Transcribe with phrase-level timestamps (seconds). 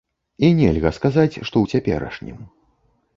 [0.45, 2.39] І нельга сказаць, што ў цяперашнім.